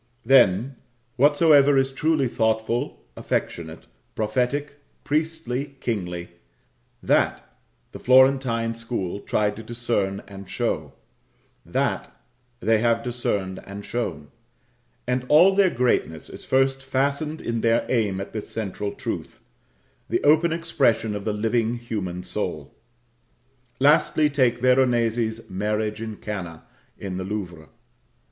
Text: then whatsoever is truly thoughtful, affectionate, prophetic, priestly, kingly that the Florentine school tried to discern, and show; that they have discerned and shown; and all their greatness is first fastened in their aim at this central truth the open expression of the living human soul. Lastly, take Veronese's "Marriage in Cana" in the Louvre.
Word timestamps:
then 0.25 0.77
whatsoever 1.15 1.77
is 1.77 1.91
truly 1.91 2.27
thoughtful, 2.27 3.05
affectionate, 3.15 3.85
prophetic, 4.15 4.79
priestly, 5.03 5.75
kingly 5.79 6.29
that 7.03 7.47
the 7.91 7.99
Florentine 7.99 8.73
school 8.73 9.19
tried 9.19 9.55
to 9.55 9.61
discern, 9.61 10.23
and 10.27 10.49
show; 10.49 10.91
that 11.63 12.11
they 12.61 12.79
have 12.79 13.03
discerned 13.03 13.59
and 13.67 13.85
shown; 13.85 14.29
and 15.05 15.23
all 15.29 15.53
their 15.53 15.69
greatness 15.69 16.31
is 16.31 16.45
first 16.45 16.81
fastened 16.81 17.39
in 17.39 17.61
their 17.61 17.85
aim 17.87 18.19
at 18.19 18.33
this 18.33 18.49
central 18.49 18.93
truth 18.93 19.39
the 20.09 20.23
open 20.23 20.51
expression 20.51 21.15
of 21.15 21.25
the 21.25 21.31
living 21.33 21.75
human 21.75 22.23
soul. 22.23 22.73
Lastly, 23.79 24.31
take 24.31 24.57
Veronese's 24.61 25.47
"Marriage 25.47 26.01
in 26.01 26.15
Cana" 26.15 26.63
in 26.97 27.17
the 27.17 27.23
Louvre. 27.23 27.69